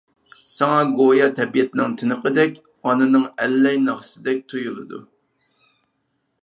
ساڭا 0.51 0.77
گويا 0.99 1.27
تەبىئەتنىڭ 1.39 1.93
تىنىقىدەك، 2.03 2.57
ئانىنىڭ 2.89 3.29
ئەللەي 3.45 3.79
ناخشىسىدەك 3.85 4.43
تۇيۇلىدۇ. 4.55 5.03